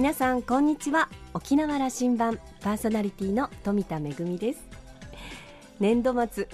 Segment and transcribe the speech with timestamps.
[0.00, 1.10] 皆さんこんにちは。
[1.34, 4.66] 沖縄羅針盤パーソナリティの富田恵です。
[5.78, 6.48] 年度末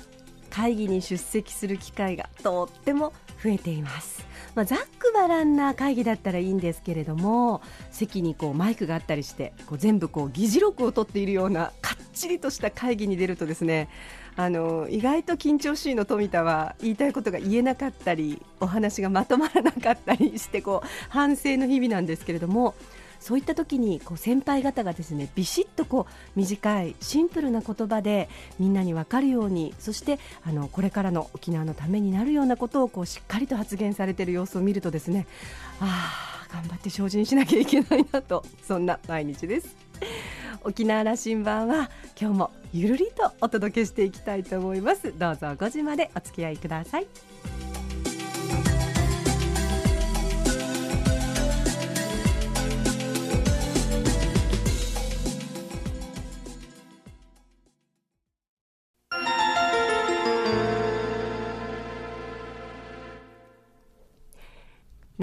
[0.51, 4.27] 会議に出席する機会がとっても増えています。
[4.57, 7.61] まあ、ざっくばらんな会議だったらいいんですけれども
[7.91, 13.91] 席にこうマイクがあったりしてこう全部こう議事録を取っているようなかっちりとした会議に出るとですね
[14.35, 22.75] あの意外と緊張しいの富田は言いたいことが言えなかったりお話がまとまらなかったりしてこう反省の日々なんですけれども
[23.21, 35.27] そういった時にこう先輩方がですねビシッとこう短いシンプルな言葉でみんなに分かるようにそしてあのこれからの沖縄のためになるようなことをこうしっかりと発言されている様子を見るとですね
[35.81, 39.77] ああ頑張って精進しなきゃいけないなとそんな毎日です。
[40.67, 47.07] 沖縄羅針盤は今日もゆるりとお届けしていきたいと思いますどうぞ5時までお付き合いください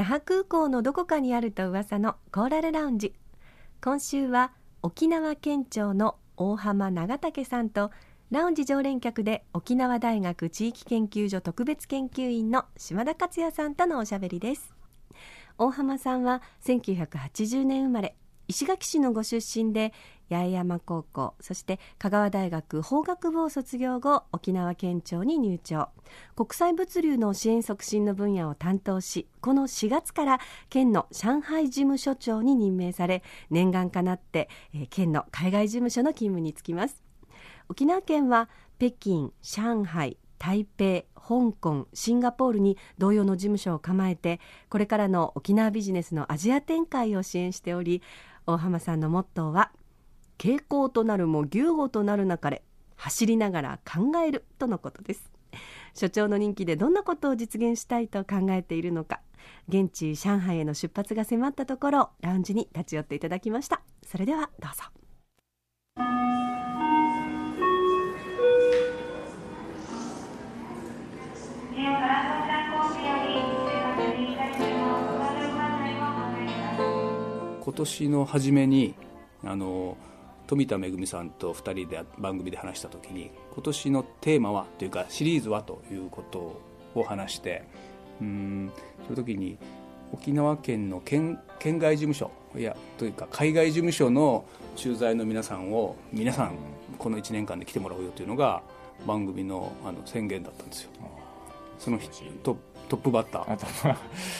[0.03, 3.13] 那覇空港のどこかにあると噂のコーラルラウンジ。
[3.81, 4.51] 今週は
[4.81, 7.89] 沖縄県庁の大浜長武さんと
[8.29, 14.73] ラウンジ常連客で沖縄大学地域研究所特別研究員の島田克也さんとのおしゃべりです。
[15.57, 18.17] 大浜さんは1980年生まれ
[18.49, 19.93] 石垣市のご出身で
[20.29, 25.89] 八重山高校そして香川大学法学部を卒業後沖縄県庁に入庁。
[26.35, 37.03] 国際物流の支援促進の分野を担当しこの4月から県の上海事務所長に任命され念願かなって、えー、県の海外事務所の勤務に就きます。
[37.69, 48.01] 沖縄県は北京上海台北香港シンガポールに同様の事務所を構えてこれからの沖縄ビジネスのアジア展開を支援しており
[48.45, 49.71] 大浜さんのモットーは
[50.43, 52.63] 傾向となるも牛歩となるなかれ
[52.97, 55.31] 走りながら考えるとのことです。
[55.93, 59.21] 所長の任期でどんなことを実現したいと考えているのか
[59.69, 63.83] 現地上海への出発が迫ったところラウンジに立ち寄っていただきました。
[64.05, 64.83] それではどうぞ。
[77.61, 78.93] 今年の初めに
[79.45, 79.95] あの
[80.47, 86.61] 富田恵さんと2人で番組で話した時に今年のテーマはというかシリーズはということ
[86.95, 87.63] を話して
[88.21, 88.71] うん
[89.05, 89.57] その時に
[90.11, 94.45] 沖縄県の県県外事務所いやというか海外事務所の
[94.75, 96.51] 駐在の皆さんを皆さん
[96.97, 98.61] この1年間で来てもらうよというのが
[99.07, 100.91] 番組のあの宣言だったんですよ。
[101.79, 101.99] その
[102.43, 102.55] ト
[102.87, 103.95] トップバッター。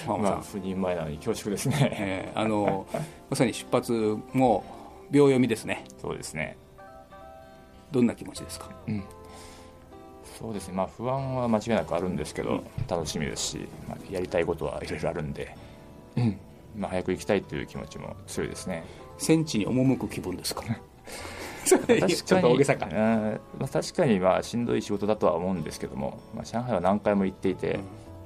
[0.08, 2.85] まあ、赴任前なのに恐縮ですね、えー、あの
[3.30, 4.64] まさに出発も
[5.13, 5.85] 秒読みですね。
[6.01, 6.57] そうですね。
[7.91, 9.03] どんな気持ちですか、うん、
[10.40, 10.74] そうですね。
[10.74, 15.56] まあ不安は間違いなくあるんですけど、うん、楽しみですし、まあ、やりたいことはいろいろあるんで、
[16.18, 16.38] うん。
[16.75, 18.84] まあ、早く行きたいという気持ちも強いですね。
[19.19, 20.63] 戦地に赴く気分ですか？
[20.66, 20.81] ね
[21.69, 27.79] 確かにちょっと大げさか、まあ、確かにまあしんどい仕事だとは思うんですけども、まあ、上海は何回も行っていて、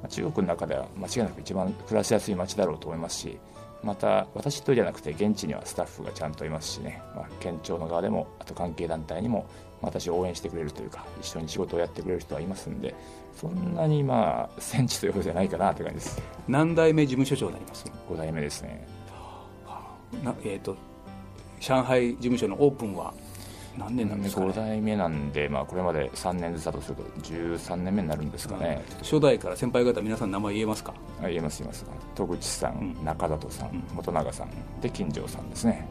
[0.04, 3.38] うん、中国の中では間違いなく一番暮らしやすい街だろうと思いますし
[3.84, 9.48] また私一人じゃなくて現地にはスタッフがちゃんといますしね、まあ、県庁の側でもあと関係団体にも
[9.82, 12.96] 私を応援してくれるというか一緒に仕事をやってくれる人はいますんで
[13.36, 16.22] そんなにまあ戦地ということじゃないかなという感じです。
[16.48, 18.88] 何代目事務所長になります？5代目ですね。
[20.24, 20.80] な、えーと、と
[21.60, 23.14] 上海事務所のオープンは
[23.78, 30.94] 何年なんですか、ね、5代目なんで、まあ、これまで3年ずつだとすると13年目になるんですかね、うん、初代から先輩方皆さん名前言えますか？
[31.22, 31.86] 言えます言えます。
[32.16, 34.50] 戸口さん、うん、中里さん、うん、本永さん
[34.82, 35.88] で金城さんですね。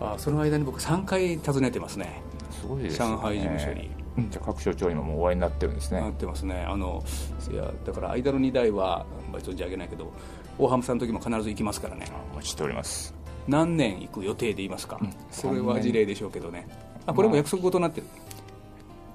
[0.00, 2.22] あその間に僕3回訪ねてますね。
[2.50, 3.90] すごいです、ね、上海事務所に、
[4.30, 6.00] じゃ各省庁にももうお会いになってるんですね。
[6.00, 6.64] なってますね。
[6.68, 7.04] あの
[7.50, 10.12] いやだから間の2代は存じ上げないけど
[10.56, 12.06] 大浜さんの時も必ず行きますからね。
[12.32, 13.14] お待ちしております
[13.48, 16.68] 何年行く予定でいますか、うん、それは事例でしょうけどね。
[17.06, 18.12] あこれも約束事になってる、ま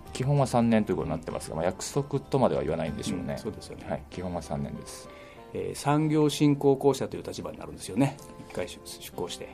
[0.09, 5.07] あ、基本は3年ということになってますが、まあ、約束とまでは言わないんでしょうね、うん、そうですよね、はい、基本は3年です、
[5.53, 8.17] えー、産業振興公社という立場になるんですよね。
[8.49, 8.79] 一回出
[9.15, 9.49] 向して。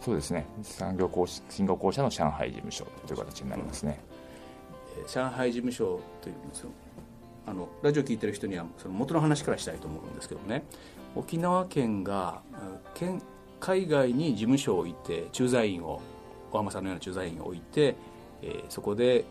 [0.00, 0.46] そうですね。
[0.62, 1.10] 産業
[1.48, 4.00] 振興公社の上海事務所という形になりますね、
[4.96, 5.00] う。
[5.00, 6.34] ん、えー、上海事務所という
[7.46, 10.62] あのラジオ聞いてる人にはその元の話からしたいと思うんですけどね。
[11.16, 12.42] 沖縄県が
[12.94, 13.20] 県
[13.60, 16.00] 海外に事務所を置いて駐在員を
[16.50, 17.94] 小浜さんのような駐在員を置いて、
[18.42, 19.24] えー、そこで、えー、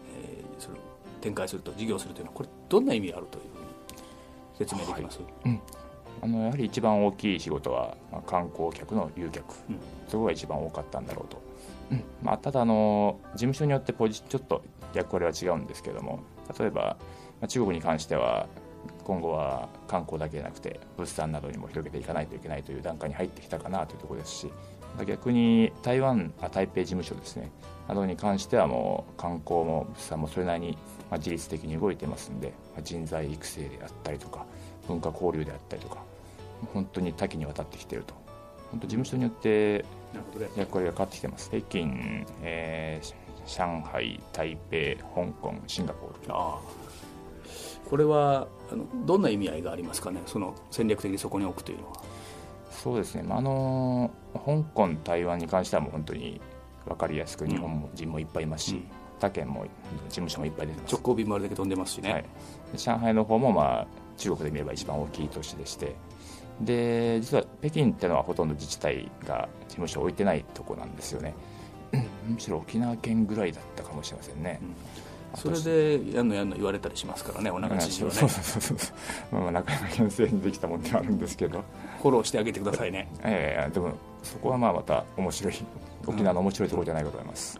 [0.59, 0.77] その
[1.19, 3.69] 展開すると事業するというのはこれどんな意味があるというふうに
[4.57, 5.61] 説明できます、はい、うん。
[6.21, 11.41] あのやはり一番大きい仕事は、まあ、観光客の誘客、うん、そこが一番多かったんだろうと、
[11.91, 12.03] うん。
[12.23, 16.21] まあ、ただあの事務所によってポジちょっと役割は違うんですけども
[16.57, 16.97] 例えば、
[17.41, 18.47] まあ、中国に関しては
[19.03, 24.51] 今後は観光だけじゃなくて物産などにも広げていかないといけないという段階に入ってきたかなというところですし
[25.05, 27.51] 逆に台湾あ台北事務所ですね。
[27.87, 30.77] などに関してはもう観光も物産もそれなりに
[31.09, 34.45] ま自律的に動いてますんで、ま人材育成であったりとか
[34.87, 36.03] 文化交流であったりとか
[36.73, 38.13] 本当に多岐にわたってきていると。
[38.71, 39.83] 本当事務所によって
[40.55, 41.49] 役割が変わってきてます。
[41.49, 43.13] 北京、えー、
[43.47, 46.33] 上海台北香港シンガポール。
[46.35, 46.59] あ
[47.89, 50.21] これはあのどんな意味合いがありますかね？
[50.25, 52.01] その戦略的にそこに置くというのは。
[52.71, 56.39] そうですね、まあ、あの香港台湾に関してはもう本当に
[56.86, 58.83] 分かりやすく日本人もいっぱいいますし、うん。
[59.19, 59.65] 他県も
[60.07, 60.94] 事務所もいっぱい出てます。
[60.94, 62.25] 直行便もあれだけ飛んでますしね、はい、
[62.77, 63.88] 上海の方もまあ
[64.18, 65.95] 中国で見れば一番大きい都市でして。
[66.62, 71.33] で実は北京っていうのはほとんど自治体が事務所を置いてないとこなんですよね。
[72.27, 74.75] むしろ沖縄県ぐらいだったかもしれませんね、うん、
[75.35, 78.15] それでやんのやんの言われたりしますからねお長知事はね。
[78.15, 78.93] そうそうそうそ
[79.31, 79.35] う。
[79.41, 81.63] まあ中山県政にできたもんではあるんですけど。
[82.01, 83.07] フォローしてあげてくださいね。
[83.23, 83.91] ええー、でも
[84.23, 85.53] そこはまあまた面白い
[86.07, 87.59] 沖縄の面白いところじゃないかと思います、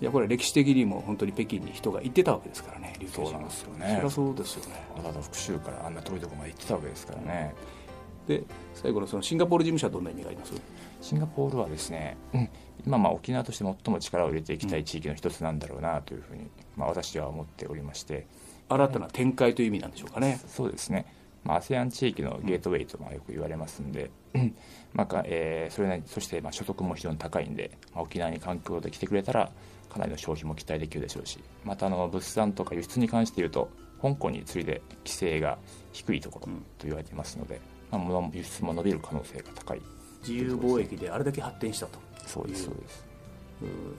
[0.00, 3.94] いやこれ歴史的にも本当に北京に人が行ってたわけですからねそうなんですよね。
[3.96, 4.86] そりゃそうですよね。
[4.96, 7.54] わざわざ復讐からあんな遠いところまで行ってたわけですからね、
[8.28, 10.52] で最後のそのシンガポール事務所はどんな意味があります？
[11.04, 12.48] シンガポールはですね、うん、
[12.86, 18.26] 今まあ沖縄として最も力を入れていきたい地域の一つなんだろうなというふうに、まあ、私は思っておりまして
[18.70, 21.04] 新たな展開という意味なんでしょうかね、そうですね。
[21.44, 24.56] まあ、ASEAN 地域のゲートウェイとまあよく言われますんで、うん。
[24.94, 29.52] まあえー、それなりそしてまあ所得も非常に高いんで、まあ、沖縄に環境で来てくれたら
[29.90, 33.68] かなりの消費も期待できるでしょうしまたあの物産とか輸出に関して言うと
[34.00, 35.58] 香港に次いで規制が
[35.92, 36.46] 低いところ
[36.78, 37.60] と言われていますので、
[37.90, 39.82] まあ、物輸出も伸びる可能性が高い
[40.26, 43.04] 自由貿易であれだけ発展したとそうですそうです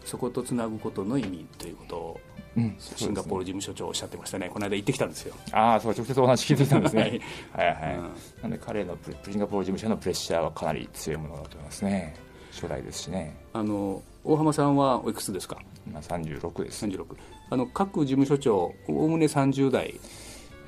[0.03, 2.19] そことつなぐことの意味ということを、
[2.57, 5.33] うん、シンガポール事務所長おっしゃってましたね、この間行ってきたんですよ。
[5.53, 7.19] ああ、そう直接お話聞いてきたんですね。
[7.53, 8.09] はい、はい、はい、うん、な
[8.43, 12.15] ので彼のシンガポール事務所のプレッシャーはかなり強いものだと思いますね。
[12.51, 13.35] 初代ですしね。
[13.53, 15.57] あの大浜さんはおいくつですか？
[15.87, 16.85] 今三十六です。
[16.85, 17.05] 36
[17.49, 19.99] あの各事務所長おおむね三十代。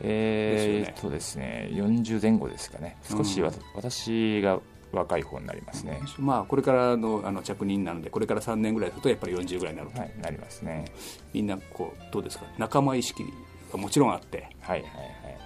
[0.02, 4.60] えー、ね、そうですね40前後ですかね少しは、うん、私が
[4.92, 10.86] 若い方になりますね、まあ、これからのあの着任なのでこれから3年ぐらいするとやっぱり40ぐらいになると、はい、なりますね。
[11.34, 13.24] みんなこうどうですか仲間意識
[13.72, 14.50] がもちろんあって。
[14.62, 15.38] はいはいはい。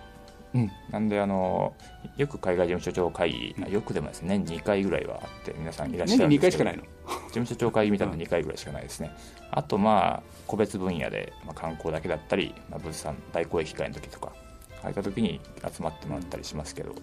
[0.54, 1.74] うん、なんであの
[2.18, 6.40] よく海外事務所長会議、うん、よくでもですね年2回ぐらいはあって皆さんいらっしゃるんですけど。
[6.40, 6.84] 2回しかないの。
[7.28, 9.12] 事務所長会議みたいなの2回ぐらいしかないですね、
[9.52, 14.34] うん、あとまあ個別分野で、まあ、観光だけだったり、まあ、物産代行駅会の時とか
[14.84, 16.96] ああいった時に集まってもらったりしますけど、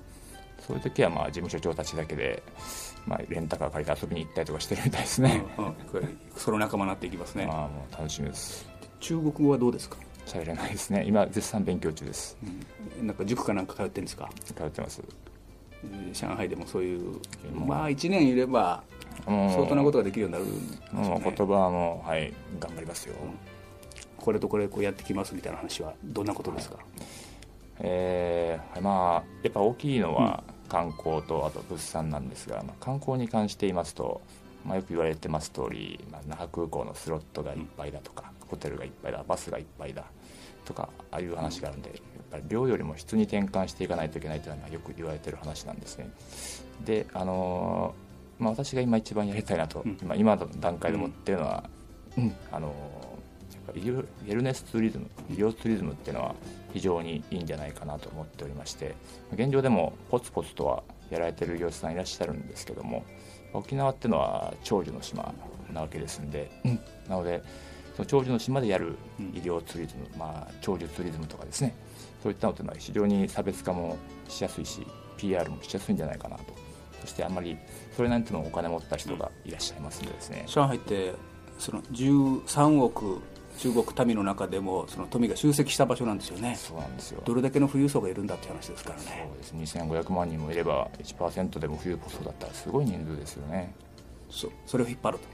[0.66, 2.42] そういう時はまあ事務所長たちだけで、
[3.06, 5.74] まあ、レンタカー借りて遊びに行ったりとかしてるみたいですね、うんうん、
[6.36, 7.48] その仲間になっていきますね。
[7.50, 8.68] ああもう楽しみです。
[9.00, 9.96] 中国語はどうですか？
[10.26, 11.04] 喋れないですね。
[11.06, 12.36] 今絶賛勉強中です、
[13.00, 14.28] うん、なんか塾かなんか通ってるんですか？
[14.44, 15.02] 通ってます。
[16.12, 17.20] 上海でもそういう
[17.54, 18.82] まあ1年いれば
[19.24, 23.14] 相当なことができるようになるんでしょう、ね、言葉はもうはい頑張りますよ、
[24.16, 26.78] これとこれこうやってきますみたいな話はどんなことですか、
[27.80, 34.20] えー、まあやっぱ大きいのは、観光とあと物産なんですが、まあ、観光に関して言いますと、
[34.66, 40.04] まあ、よく言われてます通り、まあ、那覇空港のスロットがいっぱいだとか、ホテルがいっぱいだバスがいっぱいだ
[40.64, 41.98] とかああいう話があるんでやっ
[42.30, 46.10] ぱり量よりも質に転換していかないといけないというのはよく言われてる話なんですね。
[46.84, 51.64] であのー、まあ、私が今一番やりたいなと、うん、今今の段階で持ってるのは、
[52.18, 52.72] うん、あのー、
[53.68, 56.34] ウェルネスツーリズム医療ツーリズムっていうのは
[56.72, 58.94] 非常にいいんじゃないかなと思っておりまして
[59.32, 63.04] 現状でもポツポツとはやられてる業者さんいらっしゃるんですけども
[63.52, 65.34] 沖縄っていうのは長寿の島
[65.72, 67.42] なわけですんで、うん、なので
[67.96, 68.96] その長寿の島でやる
[69.34, 71.74] 医療ツーリズム、まあ、長寿ツーリズムとかですね
[72.22, 73.96] そういったのというのは非常に差別化も
[74.28, 74.86] しやすいし
[75.16, 76.44] PR もしやすいんじゃないかなと。
[77.00, 77.56] そしてあんまり
[77.96, 80.44] それなりのお金持った人がいらっしゃいますんでですね。
[80.46, 81.12] 上海って
[81.58, 83.20] その13億
[83.58, 86.54] 中国民の中でもその富が集積した場所なんですよね。
[86.56, 87.22] そうなんですよ。
[87.24, 89.28] どれだけの富裕層がいるんだって話ですからね。
[89.44, 89.78] そうです。
[89.78, 93.74] 2500万人もいれば1%でも富裕層だったらすごい人数ですよね。
[94.30, 95.24] そそれを引っ張ると。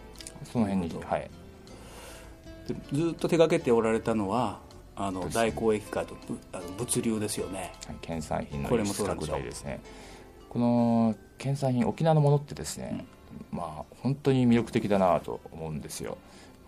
[0.50, 1.30] その辺にはい。
[2.92, 4.60] ずっと手がけておられたのは
[4.96, 6.16] あの大交易会と
[6.52, 9.80] あの物流ですよね、はい、県産品の輸出拡大ですね。
[10.48, 13.04] この県産品沖縄のものってですね、
[13.52, 16.16] うん、まあ本当に魅力的だなと思うんですよ。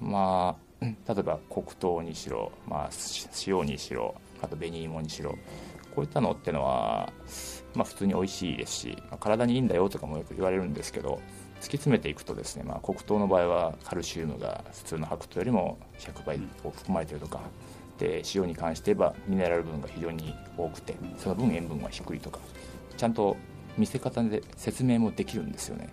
[0.01, 0.66] まあ
[1.09, 2.90] 例えば黒糖にしろ、まあ、
[3.47, 5.37] 塩にしろあと紅芋にしろ
[5.95, 7.12] こういったのってのは、
[7.75, 11.21] まあ、普通に美味しいですし、まあ、体にいいんだよとかもよく言われるんですけど
[11.61, 17.40] 突き詰めていくとですね、まあ、黒糖の場合はカルシウムが普通の白糖よりも100倍多く含まれてるとか、
[17.99, 22.40] で塩に関して言えばミネラル分が非常に多くてその分塩分は低いとか
[22.97, 23.37] ちゃんと
[23.78, 25.90] 見せ方で説明もできるんですよね。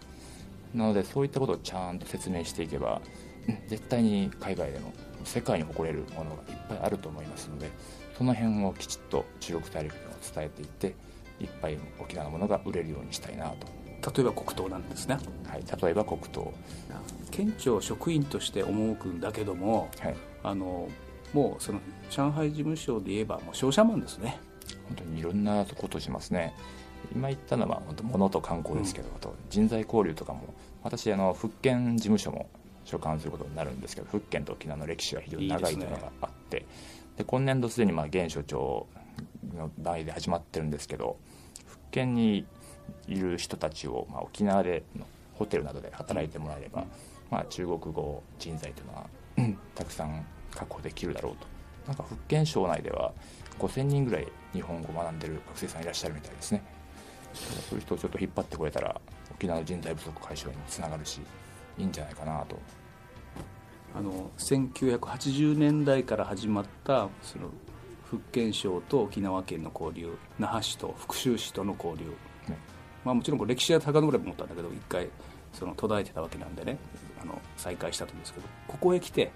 [0.73, 3.01] なのでそういったことをちゃんと説明していけば
[3.67, 7.69] 絶対に海外でも世界に誇れるものがいっぱいあると思いますので
[8.17, 9.99] その辺をきちっと中国大陸に
[10.33, 10.95] 伝えていって
[11.39, 13.67] いっぱい沖縄のものが売れるようにしたいなと。
[14.15, 15.17] 例えば黒糖なんですね。
[15.47, 16.53] はい例えば黒糖。
[17.31, 20.89] 県庁職員として赴くんだけども、はい、あの
[21.33, 24.39] もうその上海事務所で言えばもう商社マンですね。
[24.87, 26.53] 本当にいろんなことをしますね。
[27.13, 32.49] 今言ったのは本当物と観光ですけど、うん、人材交流とかも私あの福建事務所も
[32.85, 36.65] 所管することになるんですけど福建と沖縄の歴史が非常に長いというのがあってで、
[37.19, 38.87] ね、今年度すでにまあ現所長
[39.55, 41.17] の代で始まってるんですけど
[41.65, 42.45] 福建に
[43.07, 46.87] いる人たちを、まあ、沖縄でのホテルなどで働いてもらえれば、うん、
[47.31, 49.05] まあ、中国語人材というのは、
[49.37, 51.47] うん、たくさん確保できるだろうと。
[51.87, 53.11] なんか福建省内では
[53.59, 56.63] 5000人ぐらい日本語を学んでる学生さんいらっしゃるみたいですね。
[57.69, 61.19] そういう人をちょっと引っ張ってこれたら沖縄の人材不足解消につながるし
[61.77, 62.57] いいんじゃないかなと。
[63.95, 67.49] あの1980年代から始まったその
[68.05, 72.05] 福建省と沖縄県の交流那覇市と福州市との交流、
[72.49, 72.57] ね、
[73.05, 75.09] まあ、もちろん歴史は遡れば思ったんだけど一回
[75.51, 76.77] その途絶えてたわけなんでね
[77.21, 79.31] あの再開したと思うんですけどここへ来て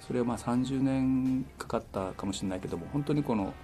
[0.00, 3.54] それはまあ30年かかったかもしれないけども本当にこの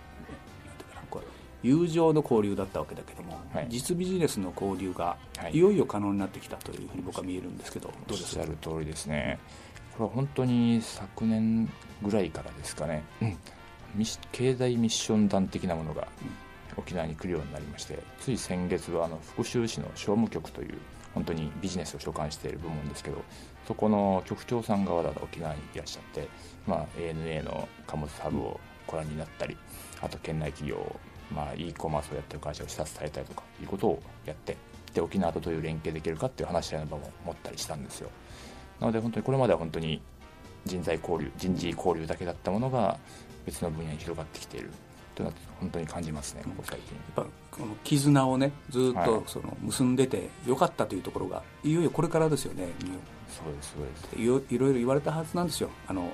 [1.62, 5.16] 友情の交流だったわけだけども、はい、実ビジネスの交流が
[5.52, 5.58] い。
[5.58, 8.40] よいよ可能になってきたというふうに僕は見えるんですけど、どうですか？
[8.40, 9.38] おっしゃる通りですね。
[9.92, 11.68] これは本当に昨年
[12.02, 13.36] ぐらいからですかね、うん、
[14.32, 16.08] 経済ミッション団的なものが
[16.76, 20.78] 沖縄に来るようになりましてつい先月はあの福州市の商務局という
[21.12, 23.22] 本当にビジネスを所管している部門ですけど
[23.66, 26.28] そこの局長さんがわざわざ沖縄にいらっしゃって、
[26.66, 29.56] まあ、ANA の貨物ハブをご覧になったり
[30.00, 30.96] あと県内企業
[31.34, 34.56] まあ、e コマースをやってる会社を視察されたりとかいうことをやって
[34.94, 38.10] で沖縄とどういう連携できるかっていう話し合いの場も持ったりしたんですよ。
[38.80, 40.00] なので本当にこれまでは本当に
[40.64, 42.98] 人材交流人事交流だけだったものが
[43.46, 44.70] 別の分野に広がってきている
[45.14, 46.96] というのは本当に感じますね、ここ最近。
[46.96, 52.68] やっぱこの絆をねずっとその結んでてよかったというところが、い、よいよこれからですよね
[53.28, 54.22] そうですそうです。
[54.22, 55.70] いろいろ言われたはずなんですよ。
[55.86, 56.10] あの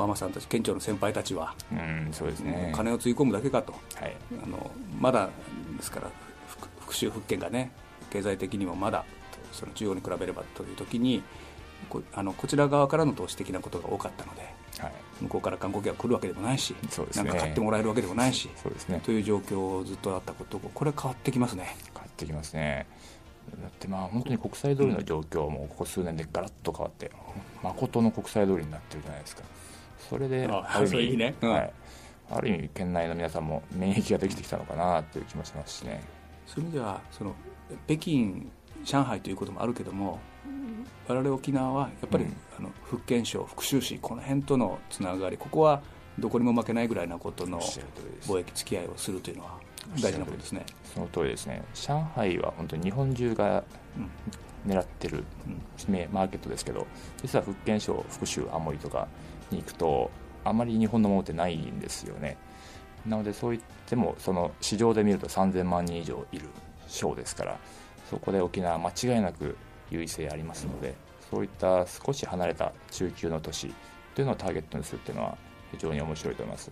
[0.00, 5.28] 小浜さんたち県庁の先輩たちは、うん、そうですね、金をつぎ込むだけかと、はい、あのまだ
[5.76, 6.10] ですから
[6.80, 7.70] 復讐復権がね
[8.08, 9.04] 経済的にもまだ
[9.52, 11.22] その中央に比べればという時に
[11.90, 14.42] こあのこちら側からの投資的なことが多かったので、
[14.78, 21.76] はい、向こうから観光客が来るわけでもないし、そうですね、なんか買ってもらえるわけでもないしそうです、ね、という状況ずっとあったことこれ変わってきますね。
[21.92, 22.86] 変わってきますね。
[23.50, 27.10] だってまあ本当に国際通りの状況もここ数年でガラッと変わって、
[27.62, 29.42] 誠の国際通りになってるじゃないですか
[30.08, 31.72] それである意味ね、うん、はい、
[32.30, 36.02] ある意味県内の皆さんも免疫ができてきたのかなという気もしますしね。
[36.46, 37.34] そういう意味ではその
[37.86, 38.46] 北京
[38.84, 40.18] 上海ということもあるけども
[41.06, 45.82] 我々沖縄はやっぱり、うん、あの福建省福州市この辺とのつながりここは
[46.18, 49.58] どこにも負けないぐらいなことの貿易付き合いをするというのは
[50.00, 50.64] 大事なことですね。
[50.94, 51.62] その通りですね。
[51.74, 53.64] 上海は本当に日本中が
[54.66, 56.86] 狙ってる、うん、マーケットですけど
[57.22, 59.08] 実は福建省福州青森とか
[59.52, 60.10] に行くと
[60.44, 62.36] あまり日本のものってないんですよね。
[63.06, 66.48] なのでそう言ってもその市場で見ると3000万人以上いる
[66.86, 67.58] 賞ですから
[68.10, 69.56] そこで沖縄間違いなく
[69.90, 70.94] 優位性ありますので
[71.30, 73.72] そういった少し離れた中級の都市
[74.14, 75.38] というのをターゲットにするっていうのは
[75.70, 76.70] 非常に面白いと思います。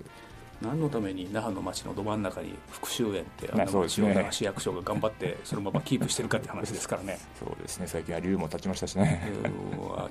[0.60, 3.88] 何のために那覇の町のど真ん中に福州園ってあの
[4.30, 7.18] 市役所が頑張ってそのままキープしてるかって話ですからね。
[7.38, 7.86] そうですね。
[7.86, 9.30] 最近は竜も立ちましたしね。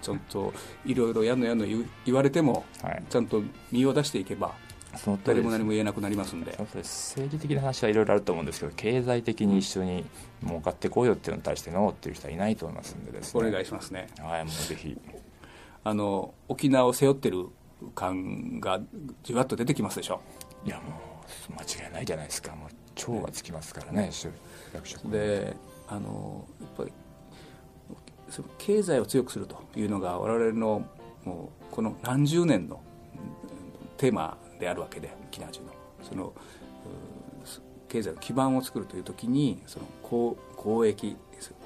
[0.02, 0.54] ちょっと
[0.86, 1.66] いろいろやんのやんの
[2.06, 4.54] 言われても、はい、ちゃんと身を出していけば
[5.26, 10.06] 誰も何も言えなくなりますんで政治的な話はいろいろあると思うんですけど経済的に一緒に
[10.46, 13.48] 儲かってこうよっていうのに対してノーっていう人はいないと思いますんでですね。
[13.48, 14.08] お願いしますね。
[14.20, 14.98] はいもうぜひ。
[15.84, 17.48] あの沖縄を背負ってる
[17.96, 18.80] 感が
[19.24, 20.22] じわっと出てきますでしょ？
[20.66, 22.56] いやもう間違いないじゃないですか。
[22.56, 24.12] もう超がつきますからね、ね、
[24.74, 25.56] 役職で
[25.88, 26.94] あのやっぱり
[28.30, 30.86] その経済を強くするというのが我々の
[31.24, 32.82] もうこの何十年の
[33.98, 35.68] テーマであるわけで沖縄中の。
[36.04, 36.34] その
[37.90, 41.16] 経済の基盤を作るという時にその交交易、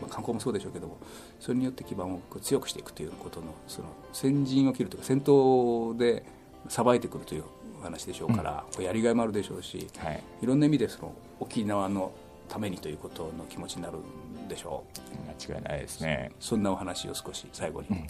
[0.02, 0.98] まあ、観光もそうでしょうけども
[1.40, 6.24] それによって基盤を強くしていくということのその先陣を切るというか先頭で
[6.70, 7.44] さばいてくるという
[7.82, 12.12] 話でしょうから、うん、やりがいもあるでしょうし、はい、いろんな意味でその沖縄の
[12.48, 15.48] ためにということの気持ちになるんでしょう。
[15.48, 16.32] 間違いないですね。
[16.40, 18.08] そんなお話を少し最後に、うん、はい。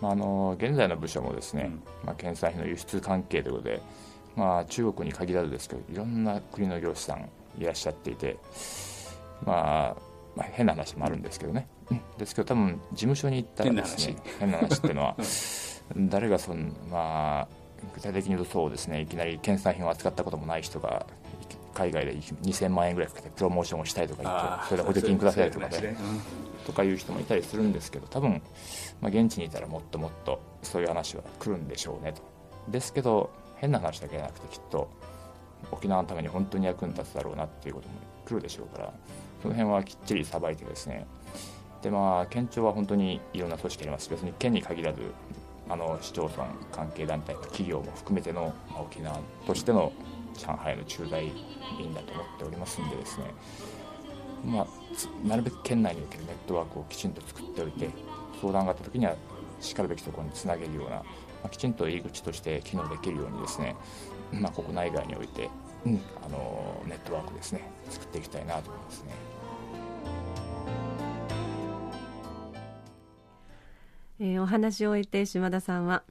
[0.00, 1.70] まあ、あの現在の部署もですね、
[2.04, 3.82] まあ、県産品の輸出関係ということで、
[4.36, 8.36] まあ、中国に限らずですけどいろんな国の業者さんいらっしゃっていて、
[9.44, 9.96] まあ、
[10.36, 11.66] まあ変な話もあるんですけどね、
[12.18, 14.78] ですけど多分事務所に行ったらですね変な話。
[14.78, 15.16] っていうのは
[15.96, 17.48] 誰がそんまあ
[17.94, 21.06] 具体的に言うとそうですねいきなり検査品を扱ったこともない人が
[21.74, 25.96] 海外で2000万円ぐらいかけてプロモーションをしたいとか言ってそれで補助金くださいとかで、ね、
[26.64, 28.42] とかいう人もいたりするんですけど多分、
[29.00, 32.22] まあ、現地にいたらもっともっとそういう話は来るんでしょうねと。
[32.68, 34.90] ですけど変な話だけじゃなくてきっと
[35.70, 38.92] 沖縄のために本当に役に立つだろうなっていうことも来るでしょうから
[39.46, 41.06] その辺はきっちりさばいてですね。
[41.80, 44.10] でまあ県庁は本当にいろんな組織あります。
[44.10, 45.00] 別に県に限らず
[45.68, 49.92] あの市町村関係団体企業も含めての、まあ、沖縄としての
[50.34, 53.24] 上海の駐在員だと思っておりますんでですね、
[54.44, 54.66] まあ、
[55.28, 57.88] なるべく県内におけるネットワークをきちんと作っておいて
[58.40, 59.14] 相談があった時には
[59.60, 61.04] しかるべきところにつなげるような、ま
[61.44, 63.76] あ、きちんと入り口として機能できるようにですね、
[64.32, 65.50] まあ、国内外において、
[65.84, 69.35] うん、あのネットワークですね作っていきたいなと思いますね。
[74.20, 76.02] えー、お話を終えて島田さんは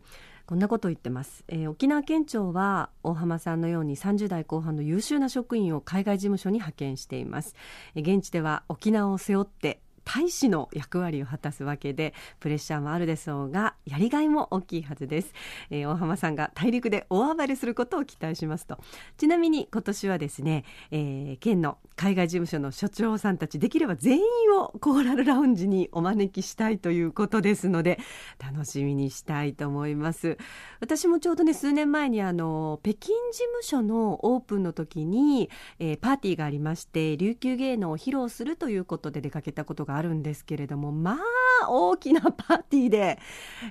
[0.45, 7.55] こんなことを言ってます、えー、沖縄県庁は大浜さんのように30代後半の優秀な職員を海外事務所に派遣しています、
[7.95, 15.33] えー、現地では沖縄を背負って大使の役割を果たすわけでプレッシャーもあるでしょうがやりがいも大きいはずです、
[15.71, 18.77] えー、大浜さんが大陸で大暴れすることを期待しますと。
[19.17, 24.23] ちなみに今年はですね、えー、県の海外事務所の所長さんたちできれば全員
[24.57, 27.99] をコーラルラウンジにお招きしたいということですので
[28.37, 30.37] 楽しみにしたいと思います。
[30.81, 35.49] 私もちょうどね数年前にあの北京事務所のオープンの時に、
[35.79, 41.17] えー、パーティーがありまして琉球芸能を披露するということで出かけたことがあるんですけれどもま
[41.63, 43.19] あ大きなパーティーで、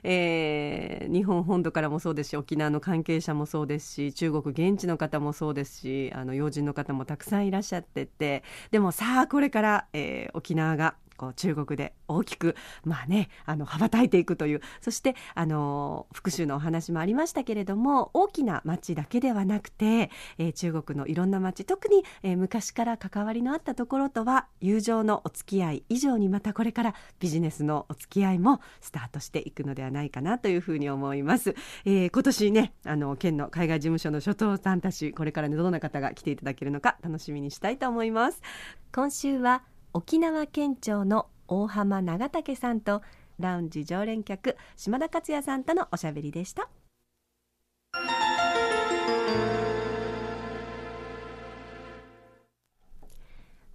[0.03, 8.43] えー、日本本土からもそうですし沖縄の関係者もそうですし中国現地の方もそうですしあの要人の方もたくさんいらっしゃってて。
[8.71, 31.55] でもさあこれから、えー、沖縄がこう中国で大きくまあねあの羽ばたいていくというそしてあの復讐のお話もありましたけれども大きな町だけではなくて、えー、中国のいろんな町特に、えー、昔から関わりのあったところとは友情のお付き合い以上にまたこれからビジネスのお付き合いもスタートしていくのではないかなというふうに思います。
[31.85, 38.41] えー、今年ねあの県の海外事務所の所長さんたちこれからねどんな方が来ていただけるのか楽しみにしたいと思います。
[38.93, 39.63] 今週は
[39.97, 43.01] 沖縄県庁の大浜長武さんと
[43.39, 46.69] ラウンジ常連客島田克也さんとのおしゃべりでした。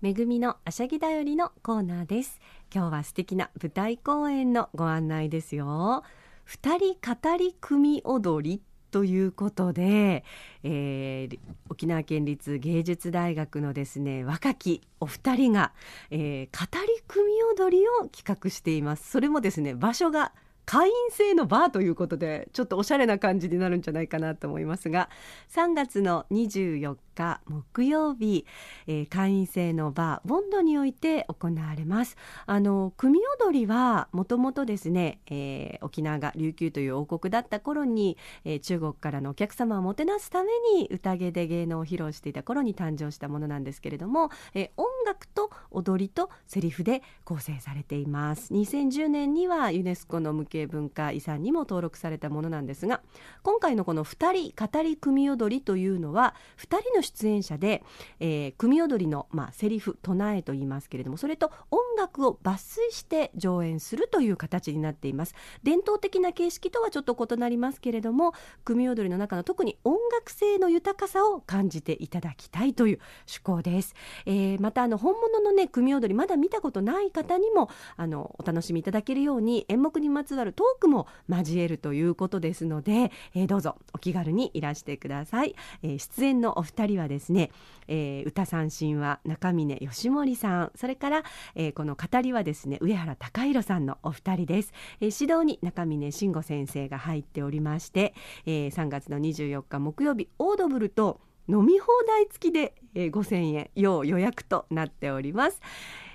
[0.01, 2.41] めぐみのあしゃぎだよりのコーナーです。
[2.73, 6.03] 今日は素敵な舞台公演のご案内ですよ。
[6.43, 8.61] 二人語り組踊り。
[8.91, 10.23] ということで、
[10.63, 15.71] えー、沖縄県立芸術大学のですね若きお二人が、
[16.11, 19.09] えー、語り組踊りを企画しています。
[19.09, 20.31] それもですね場所が
[20.69, 25.09] 会員制のバーということでちょっとおしゃれな感じになるんじゃないかなと思いますが
[25.51, 28.45] 3月の24日木曜日、
[28.85, 32.15] えー、会員制のバーボンドにおいて行われます。
[32.45, 48.53] あの組踊りはもともとですね、えー、沖縄が琉球という王国だった頃に、えー、中国からのお客様をもてなすために宴で芸能を披露していた頃に誕生したものなんですけれども、えー、音楽と踊りとセリフで構成されています。
[48.53, 53.01] 2010年にはユネスコの無形系文化遺産にも登録されたものなんですが
[53.43, 57.83] 今回のこの2人語り組踊りというのは2人の出演者で、
[58.19, 65.35] えー、組踊りの、まあ、セリフ唱えと言いますけれどもそれと音楽を抜粋して上演するという形になっています。
[65.63, 73.93] 伝統的な形式とはちょっと異なりますけれども組踊りの中の特に音楽性の豊かさを感じていただきたいという趣向です、
[74.25, 87.51] えー、またあの本物のね組踊りまだ見たことない方にもあのお楽しみいただけるように演目にまつわるるトークも交えるということですので、えー、どうぞお気軽にいらしてください、えー、出演のお二人はですね、
[87.87, 91.23] えー、歌三振は中峰義盛さんそれから、
[91.55, 98.13] えー、この語りはですね上原隆弘さんのお二人です、えー、指導に中峰慎吾先生が入っておりまして、
[98.45, 105.59] えー、3月の24日木曜日オードブルと飲み放題付きで、えー、5000円要予約となっております。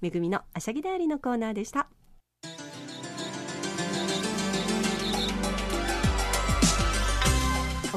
[0.01, 1.87] めぐみのあしゃぎだよりのコーナーでした。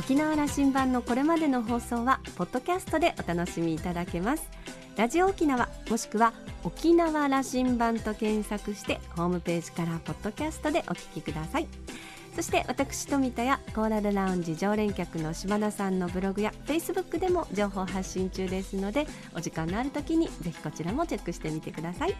[0.08, 4.48] 沖縄羅針盤のこれまでの放送はポッドキャストでお楽しみいただけます。
[4.96, 6.32] ラジオ沖縄もしくは
[6.64, 11.68] 沖縄羅針盤と検索してホームページからポッドキャストでお聞きください。
[12.34, 22.16] そして私富田やコーラルラウンジ常連客の島田さんのブログやフェイスブックでも情報発信中ですのでお時間のある時にぜひこちらもチェックしてみてください。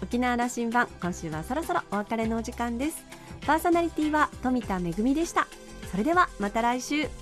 [0.00, 3.04] 沖縄羅針盤今週はそろそろお別れのお時間です。
[3.44, 5.48] パーソナリティは富田恵でした。
[5.92, 7.21] それではまた来週。